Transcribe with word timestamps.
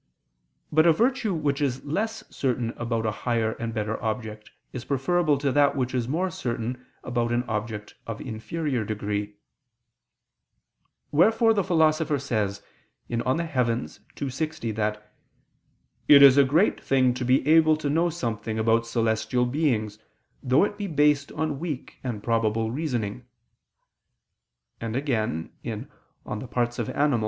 But 0.71 0.87
a 0.87 0.91
virtue 0.93 1.31
which 1.31 1.61
is 1.61 1.85
less 1.85 2.23
certain 2.35 2.71
about 2.71 3.05
a 3.05 3.11
higher 3.21 3.51
and 3.59 3.71
better 3.71 4.01
object, 4.03 4.49
is 4.73 4.83
preferable 4.83 5.37
to 5.37 5.51
that 5.51 5.75
which 5.75 5.93
is 5.93 6.07
more 6.07 6.31
certain 6.31 6.83
about 7.03 7.31
an 7.31 7.43
object 7.43 7.93
of 8.07 8.19
inferior 8.19 8.83
degree. 8.83 9.35
Wherefore 11.11 11.53
the 11.53 11.63
Philosopher 11.63 12.17
says 12.17 12.63
(De 13.11 13.17
Coelo 13.17 13.45
ii, 13.45 13.99
text. 14.17 14.37
60) 14.39 14.71
that 14.71 15.13
"it 16.07 16.23
is 16.23 16.35
a 16.35 16.43
great 16.45 16.81
thing 16.81 17.13
to 17.13 17.23
be 17.23 17.47
able 17.47 17.77
to 17.77 17.87
know 17.87 18.09
something 18.09 18.57
about 18.57 18.87
celestial 18.87 19.45
beings, 19.45 19.99
though 20.41 20.63
it 20.63 20.79
be 20.79 20.87
based 20.87 21.31
on 21.33 21.59
weak 21.59 21.99
and 22.03 22.23
probable 22.23 22.71
reasoning"; 22.71 23.27
and 24.79 24.95
again 24.95 25.51
(De 25.63 25.85
Part. 26.49 26.79
Animal. 26.79 27.19